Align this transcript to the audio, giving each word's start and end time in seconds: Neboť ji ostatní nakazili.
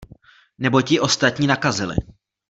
Neboť 0.57 0.91
ji 0.91 0.99
ostatní 0.99 1.47
nakazili. 1.47 1.95